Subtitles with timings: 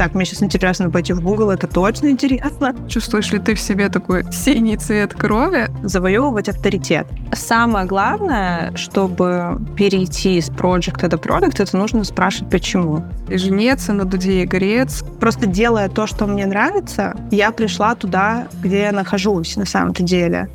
[0.00, 2.74] Так, мне сейчас интересно пойти в Google, это точно интересно.
[2.88, 5.68] Чувствуешь ли ты в себе такой синий цвет крови?
[5.82, 7.06] Завоевывать авторитет.
[7.34, 13.04] Самое главное, чтобы перейти с проекта до продукта, это нужно спрашивать, почему.
[13.28, 15.04] И женеться на дуде и грец.
[15.20, 20.48] Просто делая то, что мне нравится, я пришла туда, где я нахожусь на самом-то деле.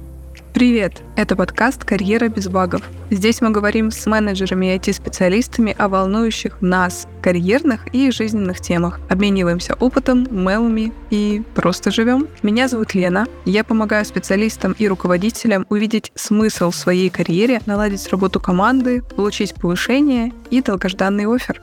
[0.56, 1.04] Привет!
[1.18, 2.82] Это подкаст «Карьера без багов».
[3.10, 9.02] Здесь мы говорим с менеджерами и IT-специалистами о волнующих нас карьерных и жизненных темах.
[9.10, 12.30] Обмениваемся опытом, мемами и просто живем.
[12.42, 13.26] Меня зовут Лена.
[13.44, 20.32] Я помогаю специалистам и руководителям увидеть смысл в своей карьере, наладить работу команды, получить повышение
[20.52, 21.62] и долгожданный офер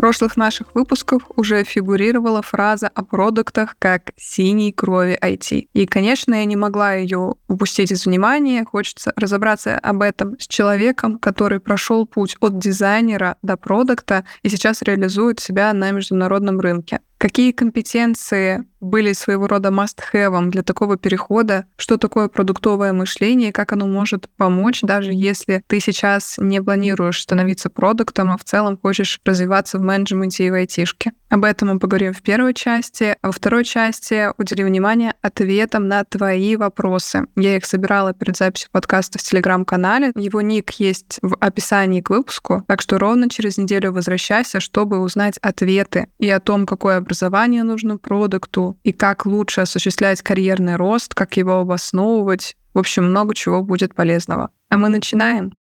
[0.00, 5.68] прошлых наших выпусках уже фигурировала фраза о продуктах как «синей крови IT».
[5.74, 8.64] И, конечно, я не могла ее упустить из внимания.
[8.64, 14.80] Хочется разобраться об этом с человеком, который прошел путь от дизайнера до продукта и сейчас
[14.80, 17.00] реализует себя на международном рынке.
[17.20, 21.66] Какие компетенции были своего рода must-have для такого перехода?
[21.76, 23.52] Что такое продуктовое мышление?
[23.52, 28.78] Как оно может помочь, даже если ты сейчас не планируешь становиться продуктом, а в целом
[28.82, 31.12] хочешь развиваться в менеджменте и в айтишке?
[31.28, 33.16] Об этом мы поговорим в первой части.
[33.20, 37.26] А во второй части удели внимание ответам на твои вопросы.
[37.36, 40.12] Я их собирала перед записью подкаста в Телеграм-канале.
[40.16, 45.38] Его ник есть в описании к выпуску, так что ровно через неделю возвращайся, чтобы узнать
[45.38, 51.36] ответы и о том, какое образование нужно продукту, и как лучше осуществлять карьерный рост, как
[51.36, 52.56] его обосновывать.
[52.72, 54.50] В общем, много чего будет полезного.
[54.68, 55.52] А мы начинаем.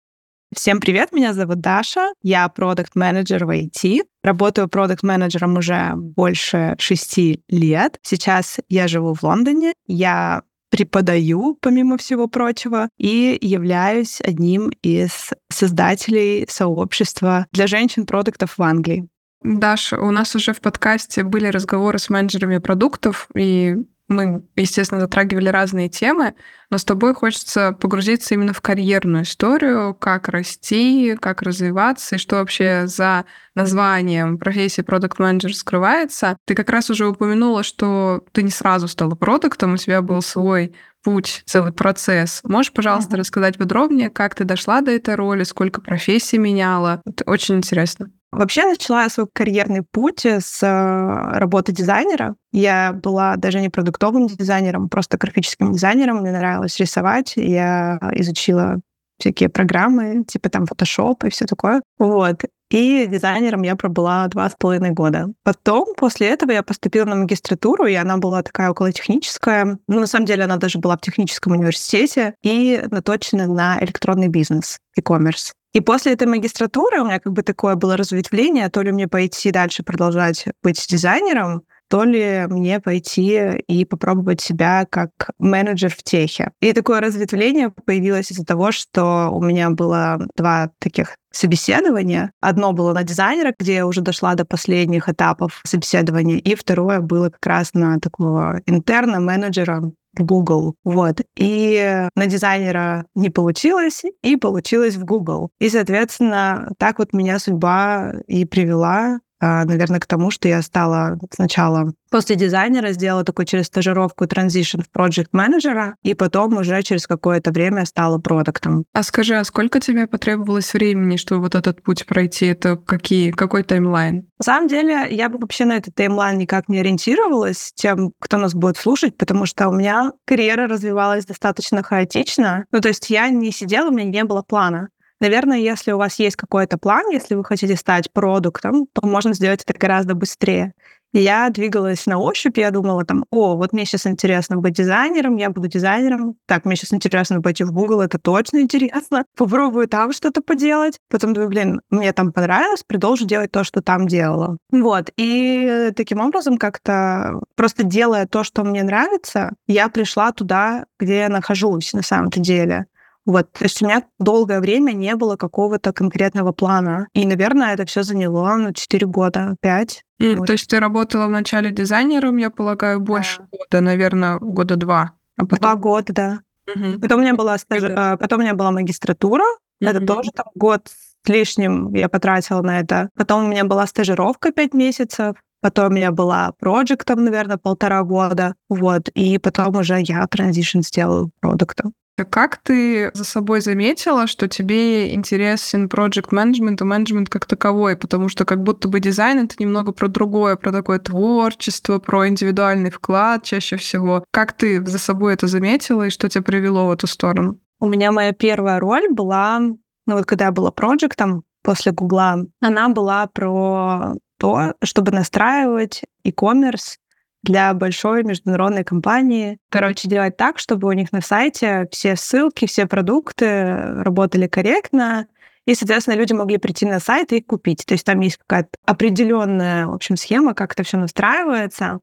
[0.55, 4.03] Всем привет, меня зовут Даша, я продукт менеджер в IT.
[4.23, 7.97] Работаю продукт менеджером уже больше шести лет.
[8.03, 16.45] Сейчас я живу в Лондоне, я преподаю, помимо всего прочего, и являюсь одним из создателей
[16.47, 19.08] сообщества для женщин-продуктов в Англии.
[19.41, 23.77] Даша, у нас уже в подкасте были разговоры с менеджерами продуктов, и
[24.09, 26.33] мы, естественно, затрагивали разные темы,
[26.71, 32.37] но с тобой хочется погрузиться именно в карьерную историю, как расти, как развиваться, и что
[32.37, 33.25] вообще за
[33.55, 36.37] названием профессии продукт менеджер скрывается.
[36.45, 40.75] Ты как раз уже упомянула, что ты не сразу стала продуктом, у тебя был свой
[41.03, 42.41] путь, целый процесс.
[42.43, 43.19] Можешь, пожалуйста, uh-huh.
[43.19, 47.02] рассказать подробнее, как ты дошла до этой роли, сколько профессий меняла?
[47.05, 48.11] Это очень интересно.
[48.31, 52.35] Вообще начала я свой карьерный путь с э, работы дизайнера.
[52.51, 56.17] Я была даже не продуктовым дизайнером, просто графическим дизайнером.
[56.17, 57.33] Мне нравилось рисовать.
[57.35, 58.81] Я изучила
[59.19, 61.81] всякие программы, типа там Photoshop и все такое.
[61.97, 62.43] Вот.
[62.71, 65.33] И дизайнером я пробыла два с половиной года.
[65.43, 69.79] Потом, после этого, я поступила на магистратуру, и она была такая околотехническая.
[69.87, 74.77] Ну, на самом деле, она даже была в техническом университете и наточена на электронный бизнес,
[74.95, 75.51] e-commerce.
[75.73, 79.52] И после этой магистратуры у меня как бы такое было разветвление, то ли мне пойти
[79.52, 86.52] дальше продолжать быть дизайнером, то ли мне пойти и попробовать себя как менеджер в техе.
[86.61, 92.32] И такое разветвление появилось из-за того, что у меня было два таких собеседования.
[92.42, 97.30] Одно было на дизайнера, где я уже дошла до последних этапов собеседования, и второе было
[97.30, 100.76] как раз на такого интерна, менеджера в Google.
[100.83, 101.21] Вот.
[101.38, 105.50] И на дизайнера не получилось, и получилось в Google.
[105.60, 111.94] И, соответственно, так вот меня судьба и привела наверное, к тому, что я стала сначала
[112.10, 117.52] после дизайнера сделала такую через стажировку транзишн в проект менеджера и потом уже через какое-то
[117.52, 118.86] время стала продуктом.
[118.94, 122.48] А скажи, а сколько тебе потребовалось времени, чтобы вот этот путь пройти?
[122.48, 124.27] Это какие, какой таймлайн?
[124.39, 128.54] На самом деле, я бы вообще на этот таймлайн никак не ориентировалась тем, кто нас
[128.54, 132.66] будет слушать, потому что у меня карьера развивалась достаточно хаотично.
[132.71, 134.89] Ну, то есть я не сидела, у меня не было плана.
[135.19, 139.63] Наверное, если у вас есть какой-то план, если вы хотите стать продуктом, то можно сделать
[139.65, 140.74] это гораздо быстрее.
[141.12, 145.50] Я двигалась на ощупь, я думала там, о, вот мне сейчас интересно быть дизайнером, я
[145.50, 146.35] буду дизайнером.
[146.45, 149.25] Так, мне сейчас интересно пойти в Google, это точно интересно.
[149.35, 151.00] Попробую там что-то поделать.
[151.09, 154.57] Потом думаю, блин, мне там понравилось, продолжу делать то, что там делала.
[154.71, 155.09] Вот.
[155.17, 161.29] И таким образом как-то просто делая то, что мне нравится, я пришла туда, где я
[161.29, 162.85] нахожусь на самом-то деле.
[163.29, 167.07] Вот, то есть у меня долгое время не было какого-то конкретного плана.
[167.13, 170.03] И, наверное, это все заняло ну, 4 года, 5.
[170.17, 170.47] И, вот.
[170.47, 173.45] То есть ты работала вначале дизайнером, я полагаю, больше да.
[173.51, 175.11] года, наверное, года два.
[175.37, 175.59] А потом...
[175.59, 176.39] Два года, да.
[176.73, 177.01] Угу.
[177.01, 177.83] Потом у меня была стаж...
[177.83, 178.17] да.
[178.17, 179.43] потом у меня была магистратура.
[179.79, 179.89] Угу.
[179.91, 183.09] Это тоже там год с лишним я потратила на это.
[183.15, 185.35] Потом у меня была стажировка 5 месяцев.
[185.61, 188.55] Потом у меня была проектом, наверное, полтора года.
[188.69, 189.09] Вот.
[189.09, 191.93] И потом уже я транзишн сделала продуктом.
[192.25, 197.95] Как ты за собой заметила, что тебе интересен project management и менеджмент как таковой?
[197.95, 202.89] Потому что как будто бы дизайн— это немного про другое, про такое творчество, про индивидуальный
[202.89, 204.24] вклад чаще всего.
[204.31, 207.60] Как ты за собой это заметила и что тебя привело в эту сторону?
[207.80, 212.89] У меня моя первая роль была, ну вот когда я была проектом после Гугла, она
[212.89, 216.98] была про то, чтобы настраивать e-commerce
[217.44, 219.59] для большой международной компании.
[219.69, 225.27] Короче, делать так, чтобы у них на сайте все ссылки, все продукты работали корректно,
[225.65, 227.86] и, соответственно, люди могли прийти на сайт и купить.
[227.86, 232.00] То есть там есть какая-то определенная, в общем, схема, как это все настраивается.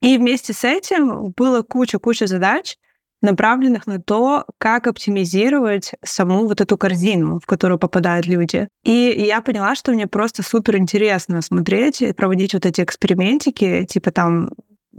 [0.00, 2.76] И вместе с этим было куча-куча задач,
[3.24, 8.68] направленных на то, как оптимизировать саму вот эту корзину, в которую попадают люди.
[8.84, 14.10] И я поняла, что мне просто супер интересно смотреть и проводить вот эти экспериментики, типа
[14.10, 14.50] там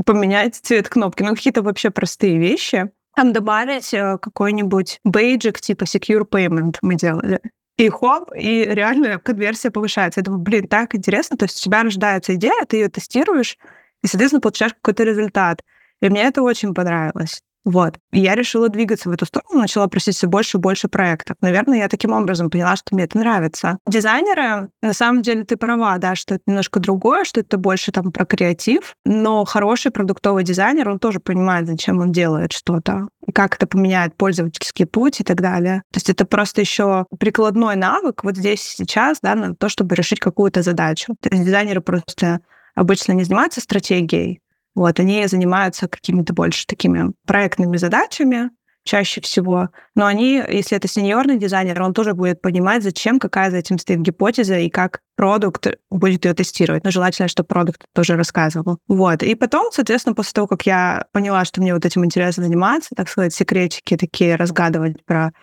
[0.06, 2.92] поменять цвет кнопки, ну какие-то вообще простые вещи.
[3.16, 7.40] Там добавить э, какой-нибудь бейджик типа Secure Payment мы делали.
[7.78, 10.22] И хоп, и реально конверсия повышается.
[10.22, 11.38] Я думаю, блин, так интересно.
[11.38, 13.58] То есть у тебя рождается идея, ты ее тестируешь,
[14.02, 15.62] и, соответственно, получаешь какой-то результат.
[16.02, 17.42] И мне это очень понравилось.
[17.66, 17.98] Вот.
[18.14, 21.36] И я решила двигаться в эту сторону, начала просить все больше и больше проектов.
[21.42, 23.80] Наверное, я таким образом поняла, что мне это нравится.
[23.88, 28.12] Дизайнеры, на самом деле, ты права, да, что это немножко другое, что это больше там
[28.12, 33.66] про креатив, но хороший продуктовый дизайнер, он тоже понимает, зачем он делает что-то, как это
[33.66, 35.82] поменяет пользовательский путь и так далее.
[35.92, 40.20] То есть это просто еще прикладной навык вот здесь сейчас, да, на то, чтобы решить
[40.20, 41.16] какую-то задачу.
[41.20, 42.42] То есть дизайнеры просто
[42.76, 44.42] обычно не занимаются стратегией,
[44.76, 48.52] вот, они занимаются какими-то больше такими проектными задачами,
[48.86, 49.70] чаще всего.
[49.96, 54.02] Но они, если это сеньорный дизайнер, он тоже будет понимать, зачем, какая за этим стоит
[54.02, 56.84] гипотеза и как продукт будет ее тестировать.
[56.84, 58.78] Но желательно, чтобы продукт тоже рассказывал.
[58.88, 59.24] Вот.
[59.24, 63.10] И потом, соответственно, после того, как я поняла, что мне вот этим интересно заниматься, так
[63.10, 65.34] сказать, секретики такие разгадывать про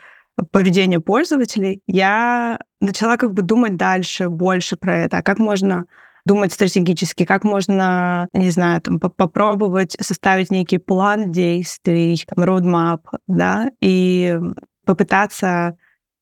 [0.50, 5.84] поведение пользователей, я начала как бы думать дальше, больше про это, а как можно
[6.24, 13.70] думать стратегически, как можно, не знаю, там, попробовать составить некий план действий, там, roadmap, да,
[13.80, 14.38] и
[14.84, 15.76] попытаться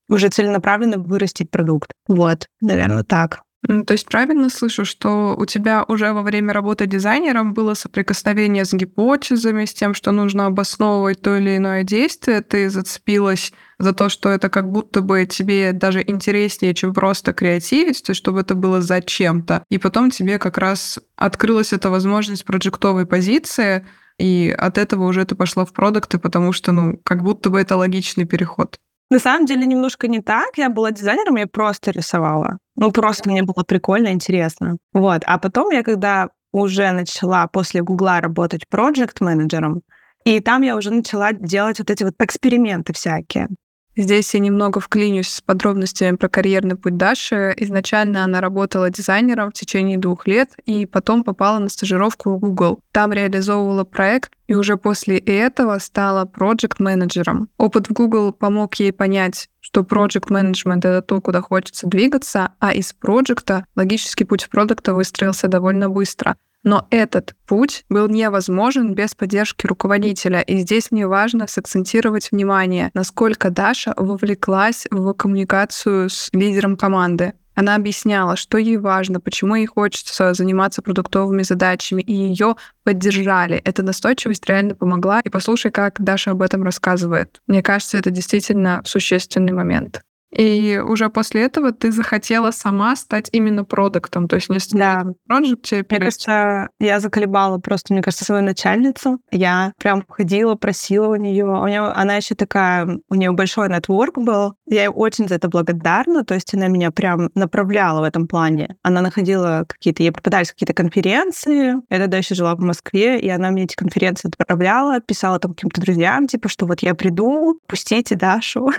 [0.08, 1.92] уже целенаправленно вырастить продукт.
[2.08, 3.42] Вот, наверное, так.
[3.66, 8.72] То есть правильно слышу, что у тебя уже во время работы дизайнером было соприкосновение с
[8.72, 14.30] гипотезами, с тем, что нужно обосновывать то или иное действие, ты зацепилась за то, что
[14.30, 18.80] это как будто бы тебе даже интереснее, чем просто креативить, то есть чтобы это было
[18.80, 19.64] зачем-то.
[19.68, 23.86] И потом тебе как раз открылась эта возможность проектовой позиции,
[24.18, 27.76] и от этого уже ты пошла в продукты, потому что, ну, как будто бы это
[27.76, 28.78] логичный переход.
[29.10, 30.56] На самом деле немножко не так.
[30.56, 32.58] Я была дизайнером, я просто рисовала.
[32.76, 34.76] Ну, просто мне было прикольно, интересно.
[34.92, 35.22] Вот.
[35.26, 39.82] А потом я, когда уже начала после Гугла работать проект-менеджером,
[40.24, 43.48] и там я уже начала делать вот эти вот эксперименты всякие.
[43.96, 47.52] Здесь я немного вклинюсь с подробностями про карьерный путь Даши.
[47.56, 52.80] Изначально она работала дизайнером в течение двух лет и потом попала на стажировку в Google.
[52.92, 57.48] Там реализовывала проект и уже после этого стала проект-менеджером.
[57.58, 62.72] Опыт в Google помог ей понять, что project management— это то, куда хочется двигаться, а
[62.72, 69.14] из проекта логический путь в продукта выстроился довольно быстро— но этот путь был невозможен без
[69.14, 70.40] поддержки руководителя.
[70.40, 77.34] И здесь мне важно сакцентировать внимание, насколько Даша вовлеклась в коммуникацию с лидером команды.
[77.54, 83.56] Она объясняла, что ей важно, почему ей хочется заниматься продуктовыми задачами, и ее поддержали.
[83.56, 85.20] Эта настойчивость реально помогла.
[85.20, 87.40] И послушай, как Даша об этом рассказывает.
[87.46, 90.00] Мне кажется, это действительно существенный момент.
[90.30, 95.06] И уже после этого ты захотела сама стать именно продуктом, то есть не да.
[95.26, 95.84] проекте.
[95.88, 99.20] Мне кажется, я заколебала просто, мне кажется, свою начальницу.
[99.30, 101.44] Я прям ходила, просила у нее.
[101.44, 104.54] У нее она еще такая, у нее большой нетворк был.
[104.66, 106.24] Я ей очень за это благодарна.
[106.24, 108.76] То есть она меня прям направляла в этом плане.
[108.82, 111.74] Она находила какие-то, ей попадались какие-то конференции.
[111.90, 115.80] Я тогда еще жила в Москве, и она мне эти конференции отправляла, писала там каким-то
[115.80, 118.70] друзьям, типа, что вот я приду, пустите Дашу.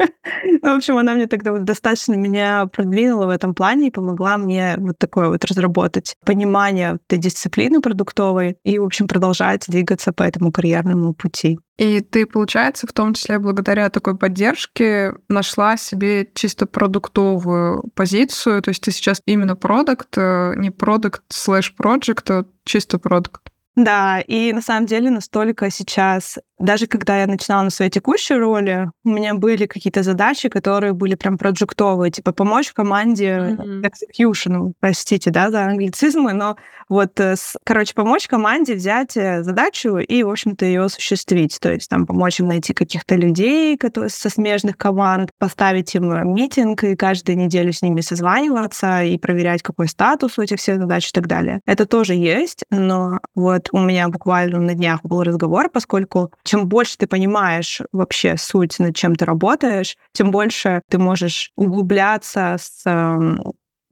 [0.62, 4.36] Ну, в общем, она мне тогда вот достаточно меня продвинула в этом плане и помогла
[4.36, 10.22] мне вот такое вот разработать понимание этой дисциплины продуктовой и, в общем, продолжать двигаться по
[10.22, 11.58] этому карьерному пути.
[11.78, 18.60] И ты, получается, в том числе благодаря такой поддержке нашла себе чисто продуктовую позицию.
[18.60, 23.49] То есть ты сейчас именно продукт, э, не продукт слэш проект, а чисто продукт.
[23.76, 28.90] Да, и на самом деле настолько сейчас, даже когда я начинала на своей текущей роли,
[29.04, 33.82] у меня были какие-то задачи, которые были прям проджектовые, типа помочь команде mm-hmm.
[33.82, 36.56] execution, простите, да, за англицизмы, но
[36.90, 41.56] вот, э, короче, помочь команде взять э, задачу и, в общем-то, ее осуществить.
[41.60, 46.24] То есть там помочь им найти каких-то людей которые, со смежных команд, поставить им э,
[46.24, 51.08] митинг и каждую неделю с ними созваниваться и проверять, какой статус у этих всех задач
[51.08, 51.60] и так далее.
[51.64, 56.96] Это тоже есть, но вот у меня буквально на днях был разговор, поскольку чем больше
[56.96, 63.42] ты понимаешь вообще суть, над чем ты работаешь, тем больше ты можешь углубляться с эм,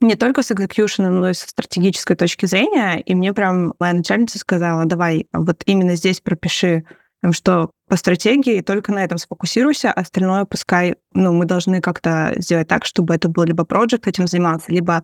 [0.01, 3.01] не только с экзекьюшеном, но и со стратегической точки зрения.
[3.01, 6.85] И мне прям моя начальница сказала, давай вот именно здесь пропиши,
[7.31, 12.85] что по стратегии только на этом сфокусируйся, остальное пускай, ну, мы должны как-то сделать так,
[12.85, 15.03] чтобы это был либо проект этим заниматься, либо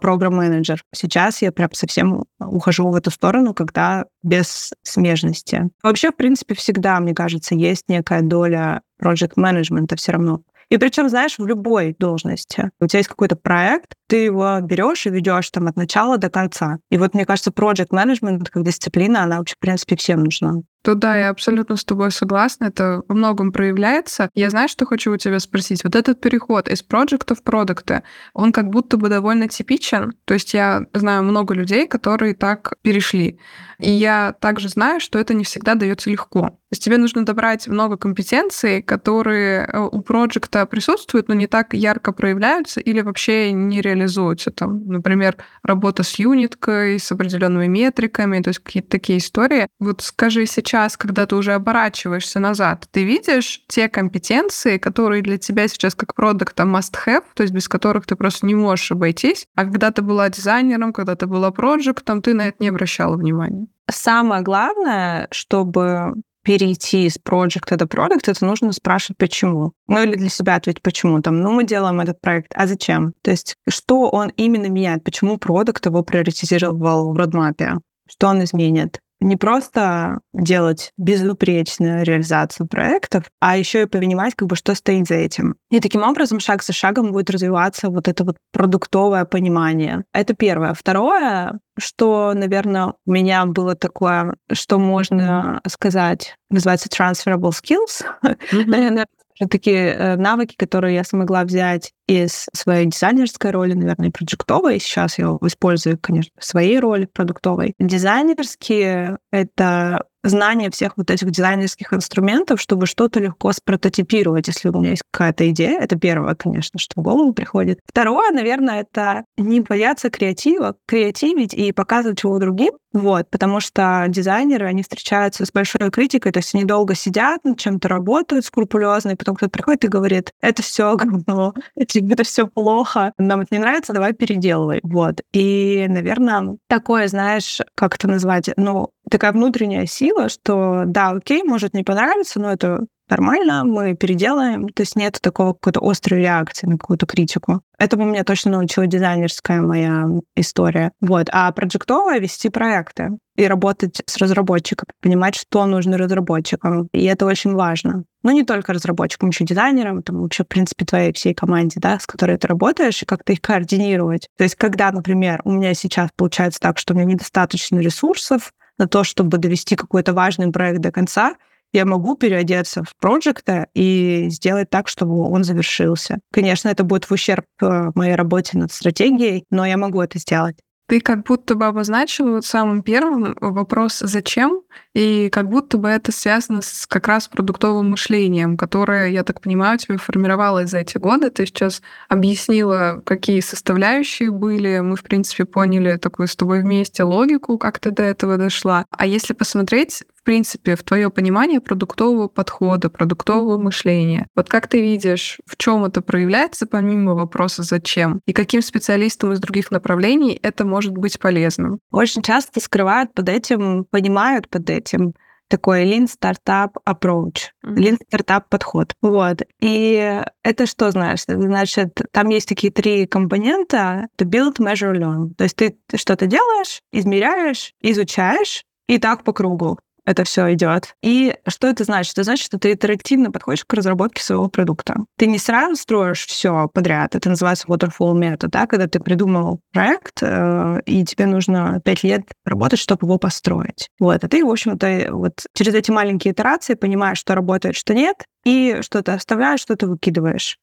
[0.00, 0.82] программ-менеджер.
[0.94, 5.70] Сейчас я прям совсем ухожу в эту сторону, когда без смежности.
[5.82, 10.40] Вообще, в принципе, всегда, мне кажется, есть некая доля проект-менеджмента все равно.
[10.70, 12.70] И причем, знаешь, в любой должности.
[12.80, 16.78] У тебя есть какой-то проект, ты его берешь и ведешь там от начала до конца.
[16.90, 20.62] И вот, мне кажется, project management как дисциплина, она вообще, в принципе, всем нужна.
[20.84, 24.28] То да, я абсолютно с тобой согласна, это во многом проявляется.
[24.34, 25.82] Я знаю, что хочу у тебя спросить.
[25.82, 28.02] Вот этот переход из проекта в продукты,
[28.34, 30.12] он как будто бы довольно типичен.
[30.26, 33.38] То есть я знаю много людей, которые так перешли.
[33.78, 36.40] И я также знаю, что это не всегда дается легко.
[36.42, 41.74] То есть тебе нужно добрать много компетенций, которые э, у проекта присутствуют, но не так
[41.74, 44.50] ярко проявляются или вообще не реализуются.
[44.50, 49.68] Там, например, работа с юниткой, с определенными метриками, то есть какие-то такие истории.
[49.78, 55.68] Вот скажи сейчас, когда ты уже оборачиваешься назад, ты видишь те компетенции, которые для тебя
[55.68, 59.92] сейчас как продукта must-have, то есть без которых ты просто не можешь обойтись, а когда
[59.92, 63.66] ты была дизайнером, когда ты была проектом, ты на это не обращала внимания?
[63.88, 69.72] Самое главное, чтобы перейти из проекта до продукта, это нужно спрашивать, почему.
[69.86, 71.22] Ну или для себя ответить, почему.
[71.22, 73.14] Там, ну, мы делаем этот проект, а зачем?
[73.22, 75.04] То есть, что он именно меняет?
[75.04, 77.78] Почему продукт его приоритизировал в родмапе?
[78.08, 78.98] Что он изменит?
[79.24, 85.14] Не просто делать безупречную реализацию проектов, а еще и понимать, как бы, что стоит за
[85.14, 85.56] этим.
[85.70, 90.04] И таким образом, шаг за шагом будет развиваться вот это вот продуктовое понимание.
[90.12, 90.74] Это первое.
[90.74, 98.04] Второе, что, наверное, у меня было такое, что можно сказать, называется transferable skills.
[98.54, 98.64] Mm-hmm.
[98.66, 99.06] наверное,
[99.50, 104.78] такие э, навыки, которые я смогла взять из своей дизайнерской роли, наверное, проджектовой.
[104.78, 107.74] Сейчас я использую, конечно, в своей роли продуктовой.
[107.78, 114.90] Дизайнерские— это знание всех вот этих дизайнерских инструментов, чтобы что-то легко спрототипировать, если у меня
[114.90, 115.80] есть какая-то идея.
[115.80, 117.80] Это первое, конечно, что в голову приходит.
[117.86, 122.72] Второе, наверное, это не бояться креатива, креативить и показывать его другим.
[122.94, 127.58] Вот, потому что дизайнеры, они встречаются с большой критикой, то есть они долго сидят, над
[127.58, 133.12] чем-то работают скрупулезно, и потом кто-то приходит и говорит, это все говно, это все плохо,
[133.18, 134.78] нам это не нравится, давай переделывай.
[134.84, 135.22] Вот.
[135.32, 141.74] И, наверное, такое, знаешь, как это назвать, ну, такая внутренняя сила, что да, окей, может
[141.74, 144.68] не понравиться, но это нормально, мы переделаем.
[144.68, 147.62] То есть нет такого какой-то острой реакции на какую-то критику.
[147.78, 150.06] Этому меня точно научила дизайнерская моя
[150.36, 150.92] история.
[151.00, 151.28] Вот.
[151.32, 156.88] А проектовая— вести проекты и работать с разработчиком, понимать, что нужно разработчикам.
[156.92, 158.04] И это очень важно.
[158.22, 162.06] Ну, не только разработчикам, еще дизайнерам, там вообще, в принципе, твоей всей команде, да, с
[162.06, 164.28] которой ты работаешь, и как-то их координировать.
[164.38, 168.88] То есть, когда, например, у меня сейчас получается так, что у меня недостаточно ресурсов на
[168.88, 171.34] то, чтобы довести какой-то важный проект до конца,
[171.74, 176.20] я могу переодеться в проекта и сделать так, чтобы он завершился.
[176.32, 180.56] Конечно, это будет в ущерб э, моей работе над стратегией, но я могу это сделать.
[180.86, 184.60] Ты как будто бы обозначила вот самым первым вопрос «зачем?»,
[184.94, 189.78] и как будто бы это связано с как раз продуктовым мышлением, которое, я так понимаю,
[189.78, 191.30] тебе формировалось за эти годы.
[191.30, 194.78] Ты сейчас объяснила, какие составляющие были.
[194.80, 198.84] Мы, в принципе, поняли такую с тобой вместе логику, как ты до этого дошла.
[198.90, 204.26] А если посмотреть принципе, в твое понимание продуктового подхода, продуктового мышления.
[204.34, 209.40] Вот как ты видишь, в чем это проявляется, помимо вопроса «зачем?» И каким специалистам из
[209.40, 211.78] других направлений это может быть полезным?
[211.90, 215.14] Очень часто скрывают под этим, понимают под этим
[215.48, 218.92] такой Lean Startup Approach, Lean Startup подход.
[219.02, 219.42] Вот.
[219.60, 221.26] И это что значит?
[221.28, 224.08] Значит, там есть такие три компонента.
[224.16, 225.34] Это build, measure, learn.
[225.36, 229.78] То есть ты что-то делаешь, измеряешь, изучаешь, и так по кругу.
[230.04, 230.94] Это все идет.
[231.02, 232.12] И что это значит?
[232.14, 234.96] Это значит, что ты интерактивно подходишь к разработке своего продукта.
[235.16, 237.14] Ты не сразу строишь все подряд.
[237.14, 242.22] Это называется waterfall метод, да, когда ты придумал проект, э, и тебе нужно пять лет
[242.44, 243.88] работать, чтобы его построить.
[243.98, 244.22] Вот.
[244.22, 248.78] А ты, в общем-то, вот через эти маленькие итерации понимаешь, что работает, что нет, и
[248.82, 250.58] что ты оставляешь, что ты выкидываешь.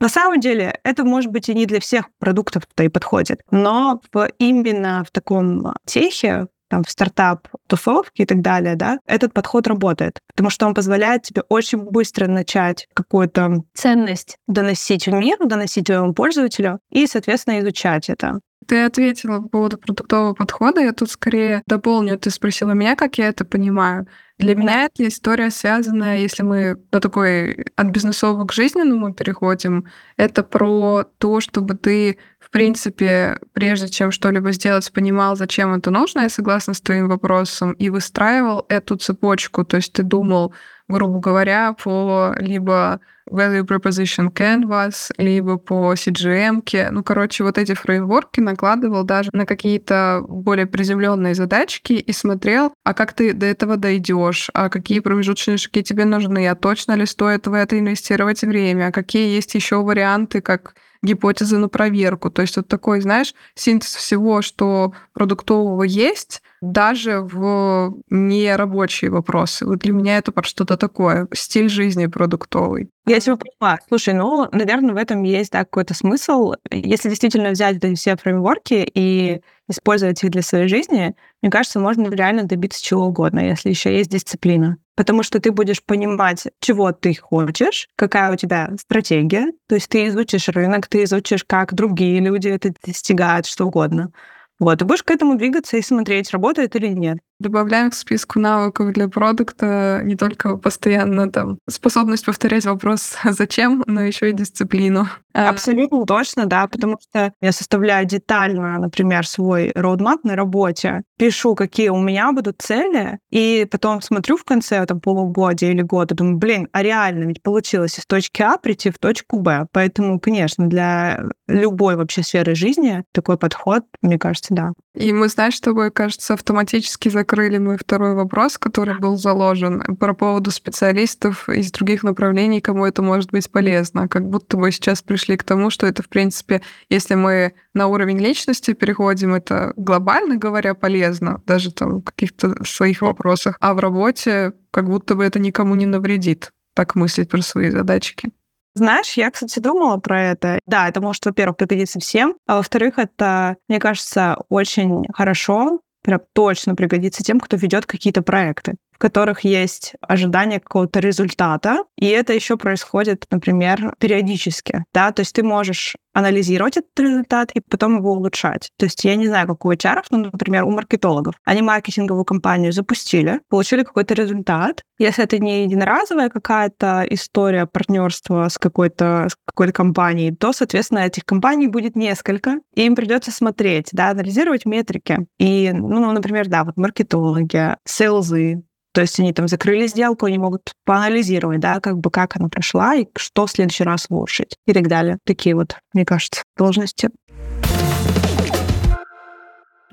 [0.00, 4.00] На самом деле, это, может быть, и не для всех продуктов-то и подходит, но
[4.38, 10.18] именно в таком техе, там, в стартап, тусовке и так далее, да, этот подход работает,
[10.34, 16.14] потому что он позволяет тебе очень быстро начать какую-то ценность доносить в мир, доносить своему
[16.14, 18.40] пользователю и, соответственно, изучать это.
[18.66, 20.80] Ты ответила по поводу продуктового подхода.
[20.80, 22.18] Я тут скорее дополню.
[22.18, 24.06] Ты спросила меня, как я это понимаю.
[24.38, 30.42] Для меня эта история связана, если мы на такой от бизнесового к жизненному переходим, это
[30.42, 32.18] про то, чтобы ты,
[32.54, 37.90] принципе, прежде чем что-либо сделать, понимал, зачем это нужно, я согласна с твоим вопросом, и
[37.90, 39.64] выстраивал эту цепочку.
[39.64, 40.54] То есть ты думал,
[40.86, 46.62] грубо говоря, по либо value proposition canvas, либо по CGM.
[46.62, 46.90] -ке.
[46.92, 52.94] Ну, короче, вот эти фреймворки накладывал даже на какие-то более приземленные задачки и смотрел, а
[52.94, 57.48] как ты до этого дойдешь, а какие промежуточные шаги тебе нужны, а точно ли стоит
[57.48, 62.30] в это инвестировать время, а какие есть еще варианты, как гипотезы на проверку.
[62.30, 69.66] То есть вот такой, знаешь, синтез всего, что продуктового есть, даже в нерабочие вопросы.
[69.66, 72.90] Вот для меня это что-то такое, стиль жизни продуктовый.
[73.06, 73.78] Я тебя поняла.
[73.88, 76.54] Слушай, ну, наверное, в этом есть да, какой-то смысл.
[76.70, 82.08] Если действительно взять эти все фреймворки и использовать их для своей жизни, мне кажется, можно
[82.08, 84.78] реально добиться чего угодно, если еще есть дисциплина.
[84.96, 89.52] Потому что ты будешь понимать, чего ты хочешь, какая у тебя стратегия.
[89.68, 94.12] То есть ты изучишь рынок, ты изучишь, как другие люди это достигают, что угодно.
[94.60, 97.18] Вот, и будешь к этому двигаться и смотреть, работает или нет.
[97.40, 104.02] Добавляем к списку навыков для продукта не только постоянно там способность повторять вопрос «зачем?», но
[104.02, 105.08] еще и дисциплину.
[105.34, 111.56] А, Абсолютно точно, да, потому что я составляю детально, например, свой роудмап на работе, пишу,
[111.56, 116.36] какие у меня будут цели, и потом смотрю в конце там полугодия или года, думаю,
[116.36, 119.66] блин, а реально ведь получилось из точки А прийти в точку Б.
[119.72, 124.72] Поэтому, конечно, для любой вообще сферы жизни такой подход, мне кажется, да.
[124.94, 130.14] И мы, знаешь, с тобой, кажется, автоматически закрыли мой второй вопрос, который был заложен про
[130.14, 134.06] поводу специалистов из других направлений, кому это может быть полезно.
[134.06, 138.18] Как будто бы сейчас пришли к тому, что это, в принципе, если мы на уровень
[138.18, 144.52] личности переходим, это глобально говоря полезно, даже там в каких-то своих вопросах, а в работе
[144.70, 146.52] как будто бы это никому не навредит.
[146.72, 148.30] Так мыслить про свои задачки.
[148.74, 150.58] Знаешь, я, кстати, думала про это.
[150.66, 156.74] Да, это может, во-первых, пригодиться всем, а во-вторых, это, мне кажется, очень хорошо, прям точно
[156.74, 162.56] пригодится тем, кто ведет какие-то проекты в которых есть ожидание какого-то результата, и это еще
[162.56, 168.70] происходит, например, периодически, да, то есть ты можешь анализировать этот результат и потом его улучшать.
[168.78, 171.34] То есть я не знаю, как у HR, но, например, у маркетологов.
[171.44, 174.82] Они маркетинговую кампанию запустили, получили какой-то результат.
[174.98, 181.24] Если это не единоразовая какая-то история партнерства с какой-то с какой-то компанией, то, соответственно, этих
[181.24, 185.26] компаний будет несколько, и им придется смотреть, да, анализировать метрики.
[185.38, 188.62] И, ну, например, да, вот маркетологи, селзы,
[188.94, 192.94] то есть они там закрыли сделку, они могут поанализировать, да, как бы как она прошла
[192.94, 195.18] и что в следующий раз улучшить и так далее.
[195.26, 197.10] Такие вот, мне кажется, должности.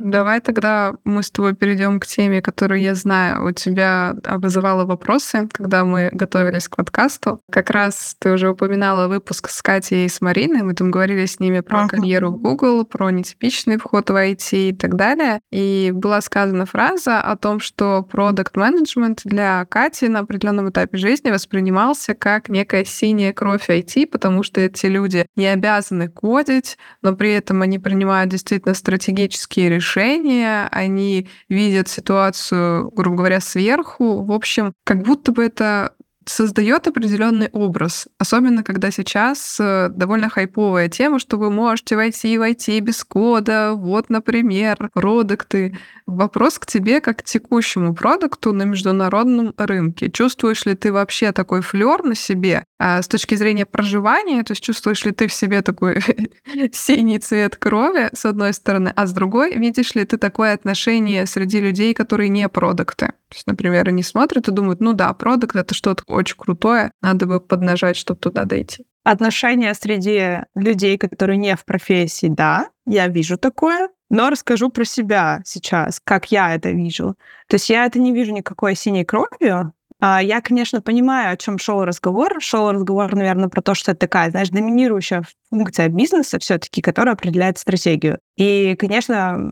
[0.04, 5.48] Давай тогда мы с тобой перейдем к теме, которую я знаю, у тебя вызывала вопросы,
[5.52, 7.40] когда мы готовились к подкасту.
[7.52, 10.64] Как раз ты уже упоминала выпуск с Катей и с Мариной.
[10.64, 14.74] Мы там говорили с ними про карьеру в Google, про нетипичный вход в IT и
[14.74, 15.40] так далее.
[15.52, 21.30] И была сказана фраза о том, что продукт менеджмент для Кати на определенном этапе жизни
[21.30, 27.34] воспринимался как некая синяя кровь IT, потому что эти люди не обязаны кодить, но при
[27.34, 34.24] этом они принимают действительно стратегические решения решения, они видят ситуацию, грубо говоря, сверху.
[34.24, 35.94] В общем, как будто бы это
[36.26, 42.80] создает определенный образ, особенно когда сейчас э, довольно хайповая тема, что вы можете войти войти
[42.80, 45.78] без кода, вот, например, продукты.
[46.06, 50.10] Вопрос к тебе как к текущему продукту на международном рынке.
[50.10, 54.44] Чувствуешь ли ты вообще такой флер на себе а с точки зрения проживания?
[54.44, 56.02] То есть чувствуешь ли ты в себе такой
[56.74, 61.60] синий цвет крови, с одной стороны, а с другой видишь ли ты такое отношение среди
[61.60, 63.14] людей, которые не продукты?
[63.32, 67.26] То есть, например, они смотрят и думают, ну да, продукт— это что-то очень крутое, надо
[67.26, 68.86] бы поднажать, чтобы туда дойти.
[69.04, 73.90] Отношения среди людей, которые не в профессии, да, я вижу такое.
[74.10, 77.16] Но расскажу про себя сейчас, как я это вижу.
[77.48, 81.60] То есть я это не вижу никакой синей кровью, а, я, конечно, понимаю, о чем
[81.60, 82.42] шел разговор.
[82.42, 87.60] Шел разговор, наверное, про то, что это такая, знаешь, доминирующая функция бизнеса все-таки, которая определяет
[87.60, 88.18] стратегию.
[88.36, 89.52] И, конечно,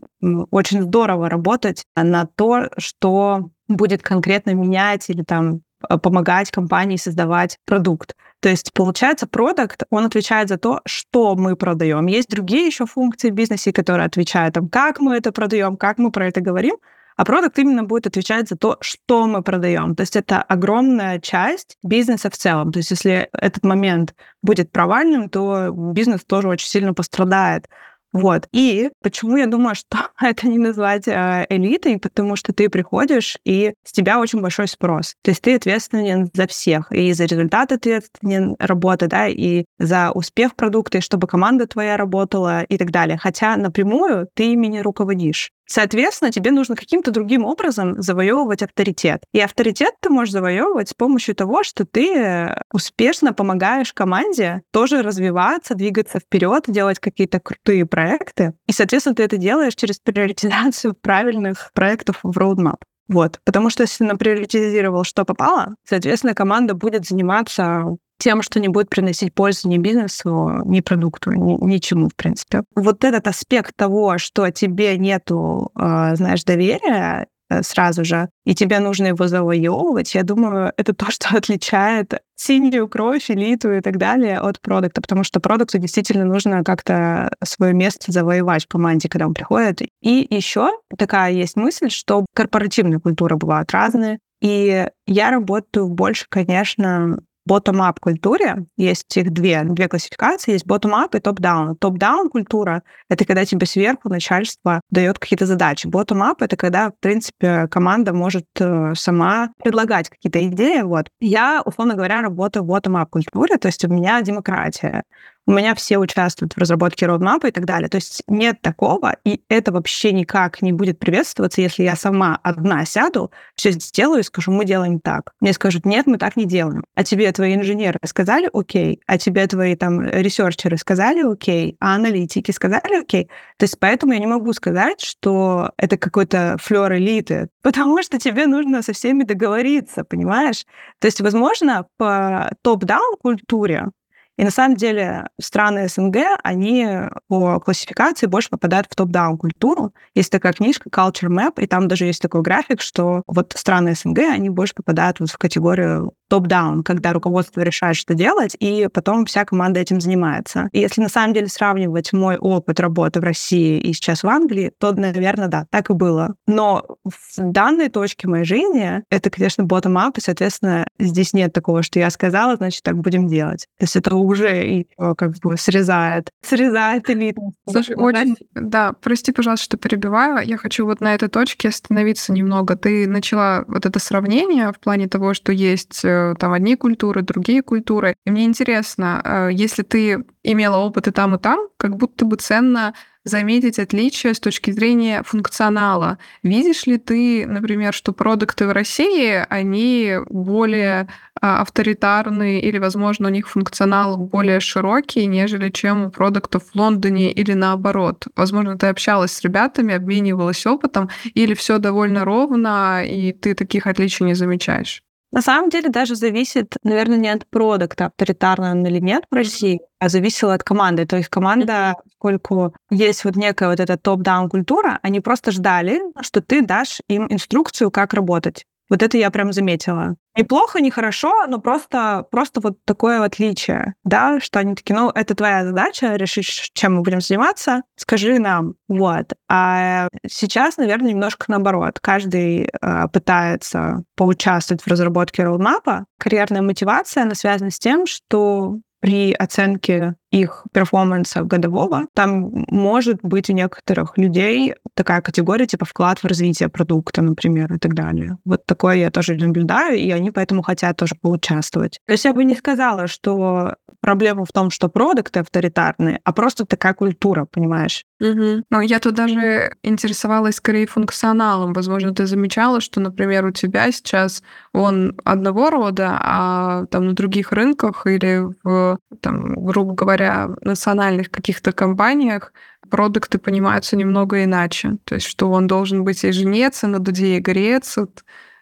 [0.50, 5.60] очень здорово работать на то, что будет конкретно менять или там
[6.02, 8.14] помогать компании создавать продукт.
[8.40, 12.06] То есть, получается, продукт, он отвечает за то, что мы продаем.
[12.06, 16.10] Есть другие еще функции в бизнесе, которые отвечают, там, как мы это продаем, как мы
[16.10, 16.76] про это говорим,
[17.16, 19.94] а продукт именно будет отвечать за то, что мы продаем.
[19.94, 22.72] То есть это огромная часть бизнеса в целом.
[22.72, 27.68] То есть если этот момент будет провальным, то бизнес тоже очень сильно пострадает.
[28.12, 28.48] Вот.
[28.52, 33.74] И почему я думаю, что это не назвать э, элитой, потому что ты приходишь, и
[33.84, 35.14] с тебя очень большой спрос.
[35.22, 40.56] То есть ты ответственен за всех, и за результат ответственен работы, да, и за успех
[40.56, 43.18] продукта, и чтобы команда твоя работала и так далее.
[43.18, 45.50] Хотя напрямую ты ими не руководишь.
[45.72, 49.22] Соответственно, тебе нужно каким-то другим образом завоевывать авторитет.
[49.32, 55.76] И авторитет ты можешь завоевывать с помощью того, что ты успешно помогаешь команде тоже развиваться,
[55.76, 58.54] двигаться вперед, делать какие-то крутые проекты.
[58.66, 62.78] И, соответственно, ты это делаешь через приоритизацию правильных проектов в roadmap.
[63.06, 63.38] Вот.
[63.44, 68.90] Потому что если ты наприоритизировал, что попало, соответственно, команда будет заниматься тем, что не будет
[68.90, 72.62] приносить пользу ни бизнесу, ни продукту, ни, ничему, в принципе.
[72.76, 78.78] Вот этот аспект того, что тебе нету, э, знаешь, доверия э, сразу же, и тебе
[78.78, 84.38] нужно его завоевывать, я думаю, это то, что отличает синюю кровь, элиту и так далее
[84.38, 89.34] от продукта, потому что продукту действительно нужно как-то свое место завоевать в команде, когда он
[89.34, 89.82] приходит.
[90.02, 97.18] И еще такая есть мысль, что корпоративные культуры бывают разные, и я работаю больше, конечно,
[97.50, 100.52] bottom-up культуре есть их две, две классификации.
[100.52, 101.76] Есть bottom-up и top-down.
[101.78, 105.88] Top-down культура— это когда тебе сверху начальство дает какие-то задачи.
[105.88, 110.82] Bottom-up— это когда, в принципе, команда может э, сама предлагать какие-то идеи.
[110.82, 111.08] Вот.
[111.20, 115.02] Я, условно говоря, работаю в bottom-up культуре, то есть у меня демократия
[115.50, 117.88] у меня все участвуют в разработке роудмапа и так далее.
[117.88, 122.84] То есть нет такого, и это вообще никак не будет приветствоваться, если я сама одна
[122.84, 125.32] сяду, все сделаю и скажу, мы делаем так.
[125.40, 126.84] Мне скажут, нет, мы так не делаем.
[126.94, 132.52] А тебе твои инженеры сказали, окей, а тебе твои там ресерчеры сказали, окей, а аналитики
[132.52, 133.24] сказали, окей.
[133.56, 138.46] То есть поэтому я не могу сказать, что это какой-то флер элиты, потому что тебе
[138.46, 140.64] нужно со всеми договориться, понимаешь?
[141.00, 143.88] То есть, возможно, по топ-даун культуре
[144.38, 146.88] и на самом деле страны СНГ, они
[147.28, 149.92] по классификации больше попадают в топ-даун культуру.
[150.14, 154.18] Есть такая книжка Culture Map, и там даже есть такой график, что вот страны СНГ,
[154.18, 159.44] они больше попадают вот в категорию топ-даун, когда руководство решает, что делать, и потом вся
[159.44, 160.68] команда этим занимается.
[160.72, 164.72] И если на самом деле сравнивать мой опыт работы в России и сейчас в Англии,
[164.78, 166.36] то, наверное, да, так и было.
[166.46, 171.98] Но в данной точке моей жизни это, конечно, bottom-up, и, соответственно, здесь нет такого, что
[171.98, 173.66] я сказала, значит, так будем делать.
[173.78, 177.52] То есть это уже и как бы срезает, срезает элиту.
[177.68, 180.46] Слушай, очень, да, прости, пожалуйста, что перебиваю.
[180.46, 182.76] Я хочу вот на этой точке остановиться немного.
[182.76, 187.62] Ты начала вот это сравнение в плане того, что есть э, там одни культуры, другие
[187.62, 188.16] культуры.
[188.26, 192.36] И мне интересно, э, если ты имела опыт и там, и там, как будто бы
[192.36, 196.18] ценно заметить отличия с точки зрения функционала.
[196.42, 201.08] Видишь ли ты, например, что продукты в России, они более
[201.40, 207.30] а, авторитарные или, возможно, у них функционал более широкий, нежели чем у продуктов в Лондоне
[207.30, 208.26] или наоборот?
[208.36, 214.24] Возможно, ты общалась с ребятами, обменивалась опытом, или все довольно ровно, и ты таких отличий
[214.24, 215.02] не замечаешь?
[215.32, 219.80] На самом деле даже зависит, наверное, не от продукта, авторитарный он или нет в России,
[220.00, 221.06] а зависело от команды.
[221.06, 226.40] То есть команда, поскольку есть вот некая вот эта топ-даун культура, они просто ждали, что
[226.40, 228.64] ты дашь им инструкцию, как работать.
[228.90, 230.16] Вот это я прям заметила.
[230.36, 235.34] Неплохо, не хорошо, но просто, просто вот такое отличие, да, что они такие, ну, это
[235.34, 239.32] твоя задача, решить, чем мы будем заниматься, скажи нам, вот.
[239.48, 241.98] А сейчас, наверное, немножко наоборот.
[242.00, 246.06] Каждый э, пытается поучаствовать в разработке роудмапа.
[246.18, 253.50] Карьерная мотивация, она связана с тем, что при оценке их перформанса годового, там может быть
[253.50, 258.38] у некоторых людей такая категория типа вклад в развитие продукта, например, и так далее.
[258.44, 261.98] Вот такое я тоже наблюдаю, и они поэтому хотят тоже поучаствовать.
[262.06, 266.66] То есть я бы не сказала, что проблема в том, что продукты авторитарные, а просто
[266.66, 268.04] такая культура, понимаешь?
[268.20, 268.64] Угу.
[268.70, 271.72] Ну, я тут даже интересовалась скорее функционалом.
[271.72, 277.52] Возможно, ты замечала, что, например, у тебя сейчас он одного рода, а там на других
[277.52, 282.52] рынках или в, там, грубо говоря, национальных каких-то компаниях
[282.90, 284.98] продукты понимаются немного иначе.
[285.04, 288.08] То есть, что он должен быть и женеться, на дуде и греться.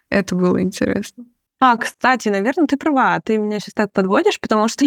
[0.09, 1.25] Это было интересно.
[1.59, 3.19] А, кстати, наверное, ты права.
[3.19, 4.85] Ты меня сейчас так подводишь, потому что...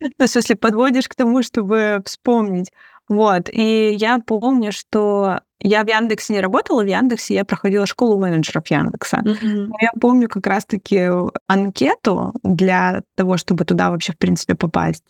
[0.00, 2.70] Ну, в смысле, подводишь к тому, чтобы вспомнить.
[3.08, 3.48] Вот.
[3.50, 8.66] И я помню, что я в Яндексе не работала, в Яндексе я проходила школу менеджеров
[8.68, 9.22] Яндекса.
[9.24, 9.70] Mm-hmm.
[9.80, 11.08] Я помню как раз-таки
[11.46, 15.04] анкету для того, чтобы туда вообще, в принципе, попасть.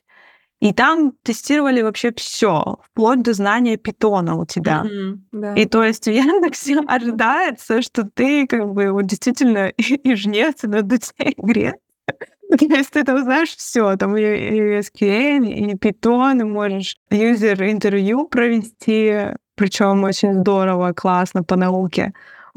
[0.61, 4.85] И там тестировали вообще все, вплоть до знания питона у тебя.
[4.85, 5.55] Mm-hmm, да.
[5.55, 10.65] И то есть в Яндексе ожидается, что ты как бы вот действительно и, и жнец,
[10.65, 11.75] и на дуте игре.
[12.59, 18.27] То есть ты там знаешь все, там и, и SQL, и Python, и можешь юзер-интервью
[18.27, 22.15] провести, причем очень здорово, классно по науке.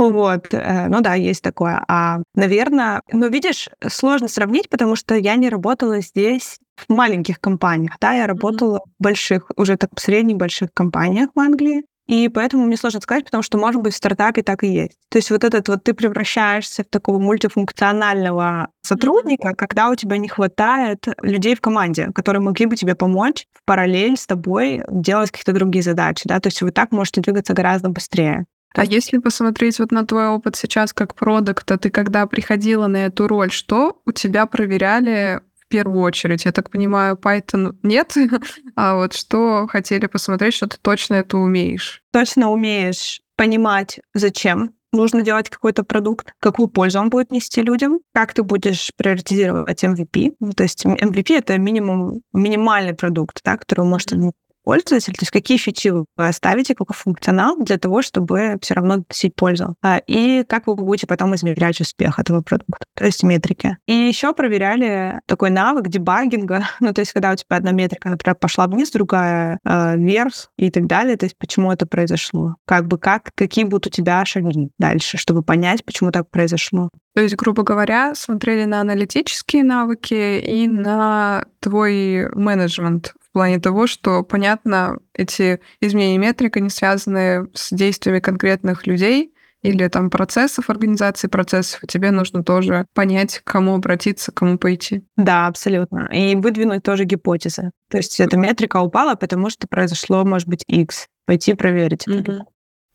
[0.10, 1.84] Вот, э, ну да, есть такое.
[1.88, 7.98] А, наверное, ну видишь, сложно сравнить, потому что я не работала здесь в маленьких компаниях,
[8.02, 8.92] да, я работала mm-hmm.
[9.00, 11.84] в больших, уже так средних больших компаниях в Англии.
[12.08, 14.98] И поэтому мне сложно сказать, потому что, может быть, в стартапе так и есть.
[15.10, 19.56] То есть вот этот вот ты превращаешься в такого мультифункционального сотрудника, mm-hmm.
[19.56, 24.18] когда у тебя не хватает людей в команде, которые могли бы тебе помочь в параллель
[24.18, 28.46] с тобой делать какие-то другие задачи, да, то есть вы так можете двигаться гораздо быстрее.
[28.74, 33.28] А если посмотреть вот на твой опыт сейчас как продукта, ты когда приходила на эту
[33.28, 36.46] роль, что у тебя проверяли в первую очередь?
[36.46, 38.16] Я так понимаю, Python нет,
[38.76, 42.02] а вот что хотели посмотреть, что ты точно это умеешь?
[42.12, 48.34] Точно умеешь понимать, зачем нужно делать какой-то продукт, какую пользу он будет нести людям, как
[48.34, 50.36] ты будешь приоритизировать MVP.
[50.56, 54.18] То есть MVP— это минимум, минимальный продукт, да, который вы можете
[54.64, 59.36] пользователь, то есть какие фичи вы оставите, какой функционал для того, чтобы все равно носить
[59.36, 59.76] пользу.
[59.82, 63.78] А, и как вы будете потом измерять успех этого продукта, то есть метрики.
[63.88, 68.36] И еще проверяли такой навык дебагинга, ну, то есть когда у тебя одна метрика, например,
[68.36, 72.56] пошла вниз, другая э, вверх и так далее, то есть почему это произошло.
[72.66, 76.90] Как бы как, какие будут у тебя шаги дальше, чтобы понять, почему так произошло.
[77.14, 83.88] То есть, грубо говоря, смотрели на аналитические навыки и на твой менеджмент в плане того,
[83.88, 91.30] что, понятно, эти изменения метрик, они связаны с действиями конкретных людей или там процессов организации
[91.30, 95.06] процессов, и тебе нужно тоже понять, к кому обратиться, к кому пойти.
[95.16, 96.10] Да, абсолютно.
[96.12, 97.72] И выдвинуть тоже гипотезы.
[97.90, 101.08] То есть эта метрика упала, потому что произошло, может быть, X.
[101.26, 102.08] Пойти проверить.
[102.08, 102.42] Mm-hmm.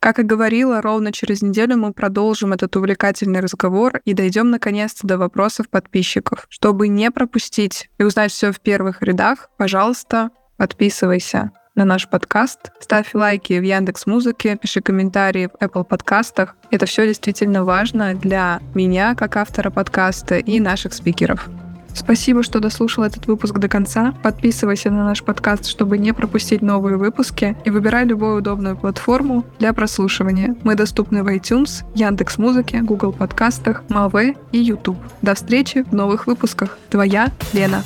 [0.06, 5.18] Как и говорила, ровно через неделю мы продолжим этот увлекательный разговор и дойдем наконец-то до
[5.18, 6.46] вопросов подписчиков.
[6.48, 13.14] Чтобы не пропустить и узнать все в первых рядах, пожалуйста, подписывайся на наш подкаст, ставь
[13.14, 16.54] лайки в Яндекс Музыке, пиши комментарии в Apple подкастах.
[16.70, 21.48] Это все действительно важно для меня, как автора подкаста, и наших спикеров.
[21.96, 24.14] Спасибо, что дослушал этот выпуск до конца.
[24.22, 29.72] Подписывайся на наш подкаст, чтобы не пропустить новые выпуски, и выбирай любую удобную платформу для
[29.72, 30.54] прослушивания.
[30.62, 34.98] Мы доступны в iTunes, Яндекс Музыке, Google подкастах, Маве и YouTube.
[35.22, 36.78] До встречи в новых выпусках.
[36.90, 37.82] Твоя Лена.